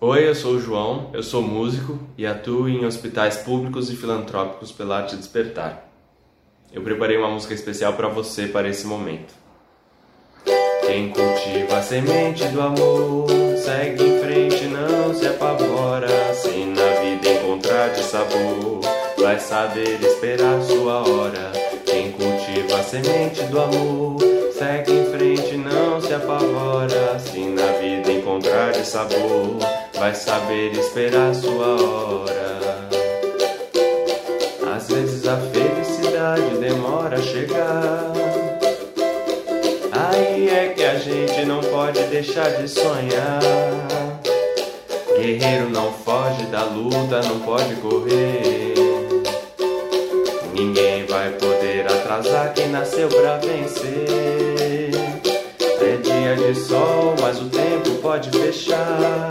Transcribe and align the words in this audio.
Oi, 0.00 0.28
eu 0.28 0.34
sou 0.36 0.52
o 0.52 0.60
João, 0.60 1.10
eu 1.12 1.24
sou 1.24 1.42
músico 1.42 1.98
e 2.16 2.24
atuo 2.24 2.68
em 2.68 2.86
hospitais 2.86 3.38
públicos 3.38 3.90
e 3.90 3.96
filantrópicos 3.96 4.70
pela 4.70 4.98
Arte 4.98 5.16
Despertar. 5.16 5.90
Eu 6.72 6.82
preparei 6.82 7.16
uma 7.16 7.28
música 7.28 7.52
especial 7.52 7.94
para 7.94 8.06
você 8.06 8.46
para 8.46 8.68
esse 8.68 8.86
momento. 8.86 9.34
Quem 10.86 11.08
cultiva 11.08 11.78
a 11.78 11.82
semente 11.82 12.46
do 12.46 12.60
amor 12.60 13.26
segue 13.56 14.04
em 14.04 14.20
frente, 14.20 14.66
não 14.66 15.12
se 15.12 15.26
apavora. 15.26 16.06
Se 16.32 16.64
na 16.64 17.00
vida 17.00 17.30
encontrar 17.30 17.88
de 17.88 18.02
sabor, 18.04 18.80
vai 19.18 19.40
saber 19.40 20.00
esperar 20.00 20.62
sua 20.62 21.08
hora. 21.08 21.50
Quem 21.84 22.12
cultiva 22.12 22.78
a 22.78 22.82
semente 22.84 23.42
do 23.46 23.60
amor 23.60 24.18
segue 24.52 24.92
em 24.92 25.06
frente, 25.06 25.56
não 25.56 26.00
se 26.00 26.14
apavora. 26.14 27.18
Se 27.18 27.40
na 27.40 27.66
vida 27.72 28.12
encontrar 28.12 28.70
de 28.70 28.86
sabor, 28.86 29.58
vai 29.98 30.14
saber 30.14 30.72
esperar 30.72 31.34
sua 31.34 31.74
hora. 31.82 32.88
Às 34.76 34.88
vezes 34.88 35.26
a 35.26 35.36
felicidade 35.36 36.56
demora 36.58 37.16
a 37.16 37.22
chegar. 37.22 38.12
Aí 39.92 40.48
é 40.48 40.68
que 40.68 40.84
a 40.84 40.94
gente 40.98 41.44
não 41.44 41.60
pode 41.60 42.00
deixar 42.04 42.48
de 42.50 42.68
sonhar. 42.68 43.40
Guerreiro 45.16 45.68
não 45.70 45.92
foge 45.92 46.44
da 46.46 46.62
luta, 46.62 47.20
não 47.22 47.40
pode 47.40 47.74
correr. 47.76 48.74
Ninguém 50.54 51.06
vai 51.06 51.30
poder 51.32 51.86
atrasar 51.86 52.54
quem 52.54 52.68
nasceu 52.68 53.08
pra 53.08 53.38
vencer. 53.38 54.90
É 55.80 55.96
dia 55.96 56.36
de 56.36 56.54
sol, 56.54 57.14
mas 57.20 57.40
o 57.40 57.48
tempo 57.48 57.90
pode 58.00 58.30
fechar. 58.30 59.30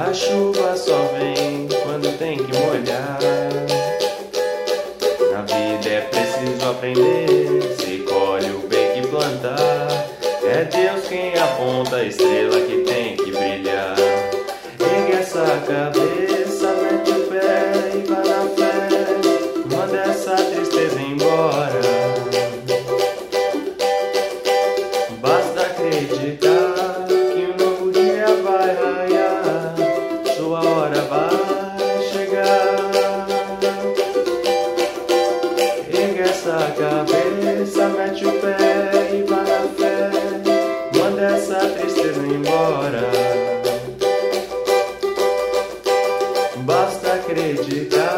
A 0.00 0.14
chuva 0.14 0.76
só 0.76 1.10
vem 1.18 1.66
quando 1.82 2.16
tem 2.18 2.38
que 2.38 2.56
molhar. 2.56 3.18
Na 5.32 5.42
vida 5.42 5.88
é 5.88 6.00
preciso 6.02 6.70
aprender, 6.70 7.76
se 7.80 7.98
colhe 8.08 8.48
o 8.52 8.60
bem 8.68 8.92
que 8.92 9.08
plantar. 9.08 9.88
É 10.44 10.64
Deus 10.66 11.08
quem 11.08 11.36
aponta 11.36 11.96
a 11.96 12.04
estrela 12.04 12.60
que 12.60 12.84
tem 12.84 13.16
que 13.16 13.32
brilhar. 13.32 13.96
Ergue 14.78 15.16
essa 15.20 15.44
cabeça, 15.66 16.74
mete 16.74 17.10
o 17.10 17.26
pé 17.26 17.72
e 17.96 18.06
vá 18.06 18.22
na 18.22 18.48
fé. 18.54 19.76
Manda 19.76 19.98
essa 19.98 20.36
tristeza 20.36 21.00
embora. 21.00 21.80
Basta 25.20 25.60
acreditar. 25.62 26.67
cabeça, 37.08 37.88
mete 37.88 38.26
o 38.26 38.32
pé 38.32 38.56
e 39.12 39.22
vai 39.22 39.44
na 39.44 39.68
fé. 39.76 40.10
Manda 40.98 41.22
essa 41.22 41.58
tristeza 41.70 42.20
embora. 42.20 43.10
Basta 46.64 47.14
acreditar. 47.14 48.17